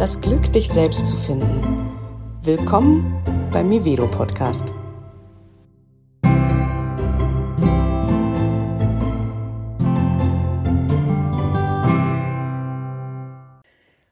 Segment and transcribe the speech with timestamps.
[0.00, 1.92] das Glück, dich selbst zu finden.
[2.42, 4.72] Willkommen beim Mivedo Podcast.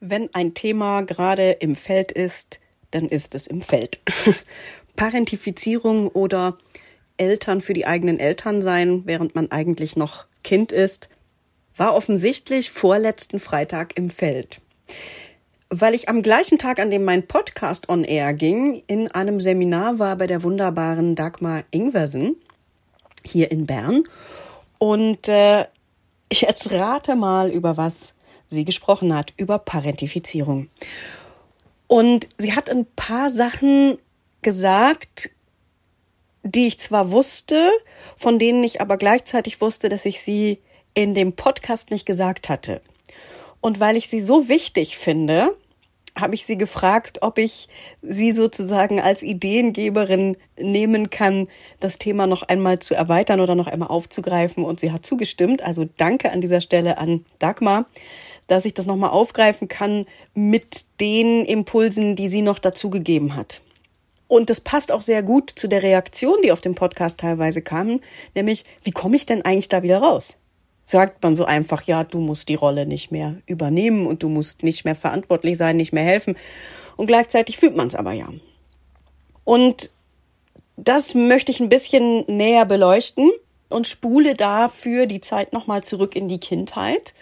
[0.00, 2.60] Wenn ein Thema gerade im Feld ist,
[2.90, 4.00] dann ist es im Feld.
[4.96, 6.56] Parentifizierung oder
[7.18, 11.10] Eltern für die eigenen Eltern sein, während man eigentlich noch Kind ist,
[11.76, 14.62] war offensichtlich vorletzten Freitag im Feld.
[15.70, 19.98] Weil ich am gleichen Tag, an dem mein Podcast on air ging, in einem Seminar
[19.98, 22.36] war bei der wunderbaren Dagmar Ingwersen
[23.24, 24.04] hier in Bern.
[24.78, 25.64] Und äh,
[26.30, 28.14] jetzt rate mal, über was
[28.46, 30.68] sie gesprochen hat, über Parentifizierung.
[31.86, 33.98] Und sie hat ein paar Sachen
[34.42, 35.30] gesagt,
[36.42, 37.70] die ich zwar wusste,
[38.16, 40.58] von denen ich aber gleichzeitig wusste, dass ich sie
[40.94, 42.80] in dem Podcast nicht gesagt hatte.
[43.64, 45.56] Und weil ich sie so wichtig finde,
[46.14, 47.66] habe ich sie gefragt, ob ich
[48.02, 51.48] sie sozusagen als Ideengeberin nehmen kann,
[51.80, 54.66] das Thema noch einmal zu erweitern oder noch einmal aufzugreifen.
[54.66, 55.62] Und sie hat zugestimmt.
[55.62, 57.86] Also danke an dieser Stelle an Dagmar,
[58.48, 60.04] dass ich das nochmal aufgreifen kann
[60.34, 63.62] mit den Impulsen, die sie noch dazugegeben hat.
[64.28, 68.00] Und das passt auch sehr gut zu der Reaktion, die auf dem Podcast teilweise kam,
[68.34, 70.36] nämlich, wie komme ich denn eigentlich da wieder raus?
[70.84, 74.62] Sagt man so einfach, ja, du musst die Rolle nicht mehr übernehmen und du musst
[74.62, 76.36] nicht mehr verantwortlich sein, nicht mehr helfen.
[76.96, 78.28] Und gleichzeitig fühlt man es aber ja.
[79.44, 79.90] Und
[80.76, 83.30] das möchte ich ein bisschen näher beleuchten
[83.68, 87.14] und spule dafür die Zeit nochmal zurück in die Kindheit,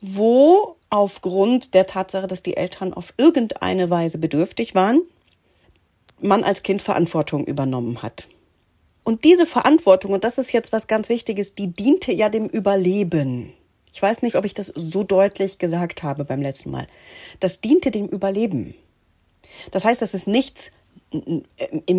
[0.00, 5.02] wo aufgrund der Tatsache, dass die Eltern auf irgendeine Weise bedürftig waren,
[6.20, 8.26] man als Kind Verantwortung übernommen hat.
[9.10, 13.52] Und diese Verantwortung, und das ist jetzt was ganz Wichtiges, die diente ja dem Überleben.
[13.92, 16.86] Ich weiß nicht, ob ich das so deutlich gesagt habe beim letzten Mal.
[17.40, 18.72] Das diente dem Überleben.
[19.72, 20.70] Das heißt, das ist nichts
[21.10, 21.42] im,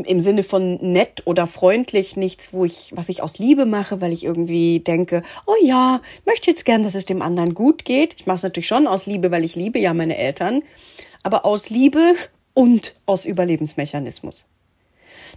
[0.05, 4.13] im Sinne von nett oder freundlich, nichts, wo ich, was ich aus Liebe mache, weil
[4.13, 8.13] ich irgendwie denke, oh ja, möchte jetzt gern, dass es dem anderen gut geht.
[8.21, 10.63] Ich mache es natürlich schon aus Liebe, weil ich liebe ja meine Eltern,
[11.23, 12.16] aber aus Liebe
[12.53, 14.45] und aus Überlebensmechanismus.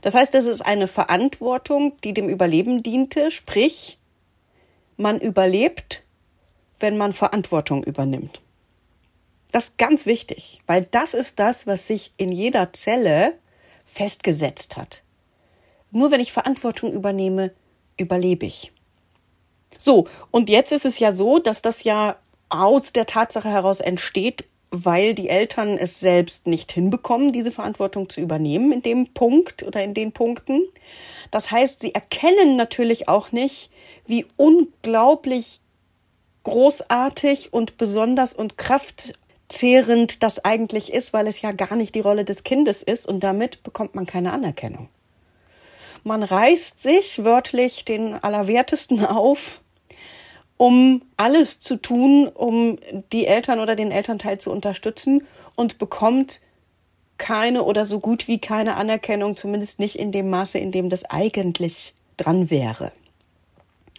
[0.03, 3.99] Das heißt, es ist eine Verantwortung, die dem Überleben diente, sprich,
[4.97, 6.03] man überlebt,
[6.79, 8.41] wenn man Verantwortung übernimmt.
[9.53, 13.35] Das ist ganz wichtig, weil das ist das, was sich in jeder Zelle
[13.87, 15.03] festgesetzt hat.
[15.91, 17.53] Nur wenn ich Verantwortung übernehme,
[17.97, 18.73] überlebe ich.
[19.79, 22.17] So, und jetzt ist es ja so, dass das ja
[22.49, 28.21] aus der Tatsache heraus entsteht, weil die Eltern es selbst nicht hinbekommen, diese Verantwortung zu
[28.21, 30.63] übernehmen in dem Punkt oder in den Punkten.
[31.31, 33.71] Das heißt, sie erkennen natürlich auch nicht,
[34.07, 35.61] wie unglaublich
[36.43, 42.25] großartig und besonders und kraftzehrend das eigentlich ist, weil es ja gar nicht die Rolle
[42.25, 44.89] des Kindes ist und damit bekommt man keine Anerkennung.
[46.03, 49.61] Man reißt sich wörtlich den Allerwertesten auf
[50.57, 52.79] um alles zu tun, um
[53.13, 55.27] die Eltern oder den Elternteil zu unterstützen
[55.57, 56.41] und bekommt
[57.19, 61.05] keine oder so gut wie keine Anerkennung, zumindest nicht in dem Maße, in dem das
[61.05, 62.93] eigentlich dran wäre.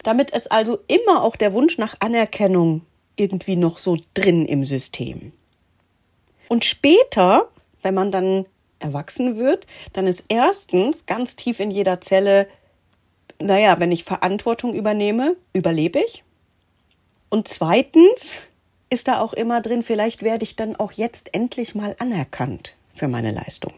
[0.03, 2.81] Damit ist also immer auch der Wunsch nach Anerkennung
[3.15, 5.31] irgendwie noch so drin im System.
[6.47, 7.49] Und später,
[7.81, 8.45] wenn man dann
[8.79, 12.47] erwachsen wird, dann ist erstens ganz tief in jeder Zelle,
[13.39, 16.24] naja, wenn ich Verantwortung übernehme, überlebe ich.
[17.35, 18.37] Und zweitens
[18.89, 23.09] ist da auch immer drin, vielleicht werde ich dann auch jetzt endlich mal anerkannt für
[23.09, 23.73] meine Leistung.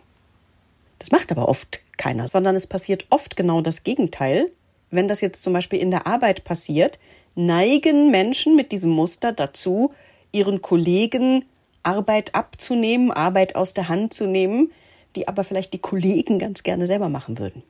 [1.00, 4.52] Das macht aber oft keiner, sondern es passiert oft genau das Gegenteil.
[4.92, 7.00] Wenn das jetzt zum Beispiel in der Arbeit passiert,
[7.34, 9.92] neigen Menschen mit diesem Muster dazu,
[10.32, 11.44] ihren Kollegen
[11.82, 14.72] Arbeit abzunehmen, Arbeit aus der Hand zu nehmen,
[15.16, 17.64] die aber vielleicht die Kollegen ganz gerne selber machen würden.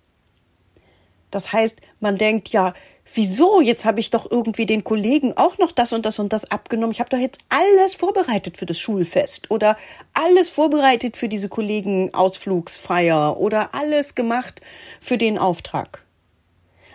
[1.32, 2.74] Das heißt, man denkt, ja,
[3.14, 3.62] wieso?
[3.62, 6.92] Jetzt habe ich doch irgendwie den Kollegen auch noch das und das und das abgenommen.
[6.92, 9.78] Ich habe doch jetzt alles vorbereitet für das Schulfest oder
[10.14, 14.62] alles vorbereitet für diese Kollegenausflugsfeier oder alles gemacht
[15.00, 16.04] für den Auftrag.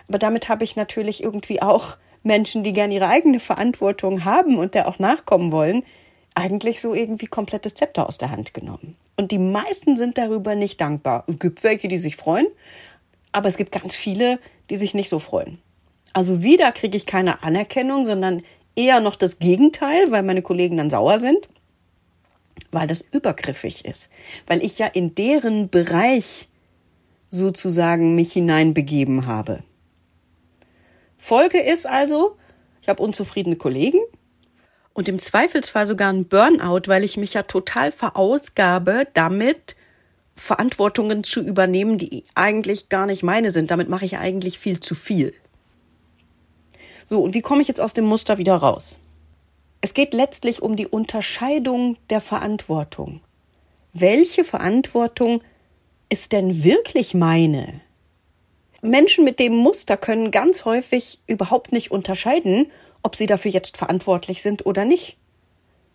[0.07, 4.75] Aber damit habe ich natürlich irgendwie auch Menschen, die gerne ihre eigene Verantwortung haben und
[4.75, 5.83] der auch nachkommen wollen,
[6.35, 8.95] eigentlich so irgendwie komplettes Zepter aus der Hand genommen.
[9.17, 11.25] Und die meisten sind darüber nicht dankbar.
[11.27, 12.47] Es gibt welche, die sich freuen,
[13.31, 14.39] aber es gibt ganz viele,
[14.69, 15.59] die sich nicht so freuen.
[16.13, 18.43] Also wieder kriege ich keine Anerkennung, sondern
[18.75, 21.49] eher noch das Gegenteil, weil meine Kollegen dann sauer sind,
[22.71, 24.09] weil das übergriffig ist,
[24.47, 26.49] weil ich ja in deren Bereich
[27.29, 29.63] sozusagen mich hineinbegeben habe.
[31.17, 32.37] Folge ist also,
[32.81, 33.99] ich habe unzufriedene Kollegen
[34.93, 39.75] und im Zweifelsfall sogar ein Burnout, weil ich mich ja total verausgabe, damit
[40.35, 43.71] Verantwortungen zu übernehmen, die eigentlich gar nicht meine sind.
[43.71, 45.33] Damit mache ich eigentlich viel zu viel.
[47.05, 48.97] So, und wie komme ich jetzt aus dem Muster wieder raus?
[49.81, 53.21] Es geht letztlich um die Unterscheidung der Verantwortung.
[53.91, 55.43] Welche Verantwortung
[56.09, 57.81] ist denn wirklich meine?
[58.81, 62.71] Menschen mit dem Muster können ganz häufig überhaupt nicht unterscheiden,
[63.01, 65.17] ob sie dafür jetzt verantwortlich sind oder nicht.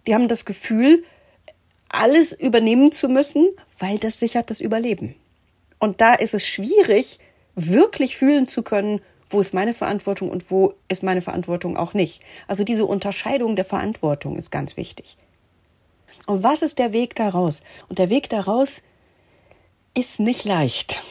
[0.06, 1.04] Die haben das Gefühl,
[1.88, 5.14] alles übernehmen zu müssen, weil das sichert das Überleben.
[5.78, 7.18] Und da ist es schwierig,
[7.54, 12.22] wirklich fühlen zu können, wo ist meine Verantwortung und wo ist meine Verantwortung auch nicht.
[12.46, 15.16] Also diese Unterscheidung der Verantwortung ist ganz wichtig.
[16.26, 17.62] Und was ist der Weg daraus?
[17.88, 18.82] Und der Weg daraus
[19.94, 21.02] ist nicht leicht.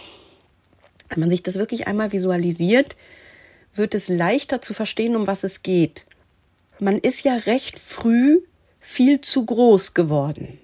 [1.09, 2.95] Wenn man sich das wirklich einmal visualisiert,
[3.73, 6.05] wird es leichter zu verstehen, um was es geht.
[6.79, 8.41] Man ist ja recht früh
[8.79, 10.59] viel zu groß geworden.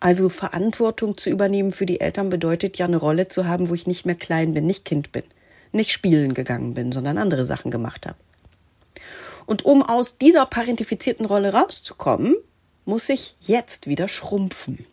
[0.00, 3.86] Also Verantwortung zu übernehmen für die Eltern bedeutet ja eine Rolle zu haben, wo ich
[3.86, 5.24] nicht mehr klein bin, nicht Kind bin,
[5.72, 8.16] nicht spielen gegangen bin, sondern andere Sachen gemacht habe.
[9.46, 12.36] Und um aus dieser parentifizierten Rolle rauszukommen,
[12.84, 14.84] muss ich jetzt wieder schrumpfen.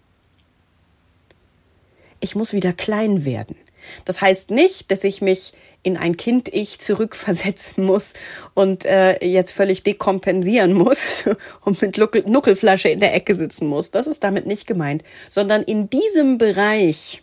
[2.19, 3.57] Ich muss wieder klein werden.
[4.05, 8.13] Das heißt nicht, dass ich mich in ein Kind-Ich zurückversetzen muss
[8.53, 11.25] und äh, jetzt völlig dekompensieren muss
[11.61, 11.97] und mit
[12.27, 13.91] Nuckelflasche in der Ecke sitzen muss.
[13.91, 17.21] Das ist damit nicht gemeint, sondern in diesem Bereich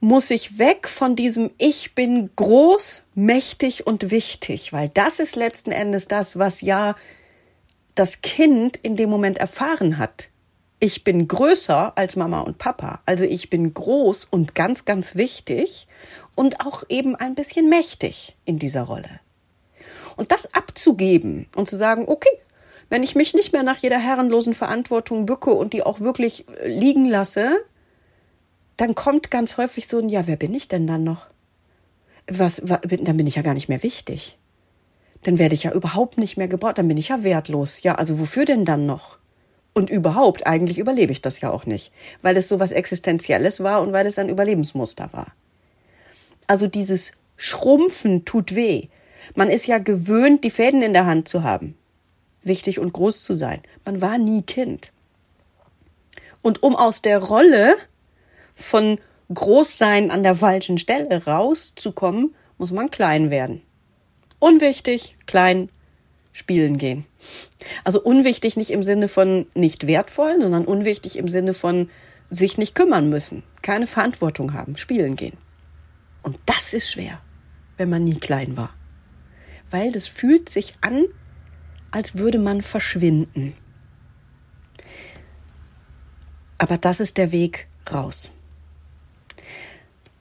[0.00, 5.72] muss ich weg von diesem Ich bin groß, mächtig und wichtig, weil das ist letzten
[5.72, 6.96] Endes das, was ja
[7.94, 10.28] das Kind in dem Moment erfahren hat
[10.80, 13.00] ich bin größer als Mama und Papa.
[13.04, 15.88] Also ich bin groß und ganz, ganz wichtig
[16.34, 19.20] und auch eben ein bisschen mächtig in dieser Rolle.
[20.16, 22.30] Und das abzugeben und zu sagen, okay,
[22.90, 26.68] wenn ich mich nicht mehr nach jeder herrenlosen Verantwortung bücke und die auch wirklich äh,
[26.68, 27.56] liegen lasse,
[28.78, 31.26] dann kommt ganz häufig so ein, ja, wer bin ich denn dann noch?
[32.28, 34.38] Was, was, dann bin ich ja gar nicht mehr wichtig.
[35.24, 37.82] Dann werde ich ja überhaupt nicht mehr gebraucht, dann bin ich ja wertlos.
[37.82, 39.18] Ja, also wofür denn dann noch?
[39.74, 41.92] Und überhaupt, eigentlich überlebe ich das ja auch nicht,
[42.22, 45.32] weil es so was Existenzielles war und weil es ein Überlebensmuster war.
[46.46, 48.88] Also dieses Schrumpfen tut weh.
[49.34, 51.76] Man ist ja gewöhnt, die Fäden in der Hand zu haben,
[52.42, 53.60] wichtig und groß zu sein.
[53.84, 54.92] Man war nie Kind.
[56.42, 57.76] Und um aus der Rolle
[58.58, 58.98] von
[59.32, 63.62] Großsein an der falschen Stelle rauszukommen, muss man klein werden.
[64.38, 65.70] Unwichtig, klein,
[66.32, 67.04] spielen gehen.
[67.84, 71.90] Also unwichtig nicht im Sinne von nicht wertvoll, sondern unwichtig im Sinne von
[72.30, 75.36] sich nicht kümmern müssen, keine Verantwortung haben, spielen gehen.
[76.22, 77.20] Und das ist schwer,
[77.76, 78.70] wenn man nie klein war.
[79.70, 81.04] Weil das fühlt sich an,
[81.90, 83.54] als würde man verschwinden.
[86.58, 88.30] Aber das ist der Weg raus.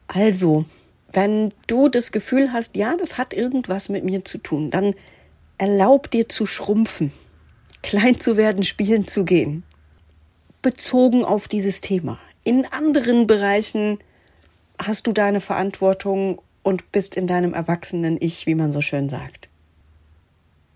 [0.08, 0.66] Also,
[1.12, 4.94] wenn du das Gefühl hast, ja, das hat irgendwas mit mir zu tun, dann
[5.60, 7.12] Erlaub dir zu schrumpfen,
[7.82, 9.64] klein zu werden, spielen zu gehen.
[10.62, 12.20] Bezogen auf dieses Thema.
[12.44, 13.98] In anderen Bereichen
[14.78, 19.50] hast du deine Verantwortung und bist in deinem erwachsenen Ich, wie man so schön sagt.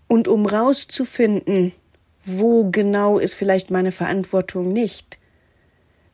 [0.08, 1.72] Und um rauszufinden,
[2.24, 5.16] wo genau ist vielleicht meine Verantwortung nicht,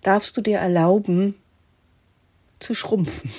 [0.03, 1.37] darfst du dir erlauben,
[2.61, 3.31] zu schrumpfen.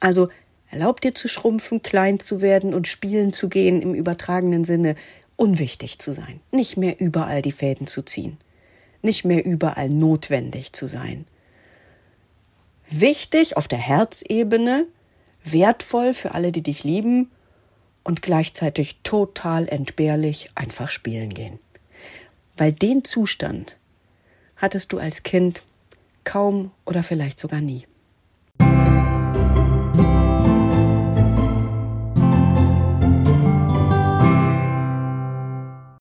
[0.00, 0.28] Also
[0.74, 4.96] Erlaub dir zu schrumpfen, klein zu werden und spielen zu gehen im übertragenen Sinne,
[5.36, 8.38] unwichtig zu sein, nicht mehr überall die Fäden zu ziehen,
[9.00, 11.26] nicht mehr überall notwendig zu sein.
[12.90, 14.88] Wichtig auf der Herzebene,
[15.44, 17.30] wertvoll für alle, die dich lieben
[18.02, 21.60] und gleichzeitig total entbehrlich einfach spielen gehen.
[22.56, 23.76] Weil den Zustand
[24.56, 25.62] hattest du als Kind
[26.24, 27.86] kaum oder vielleicht sogar nie.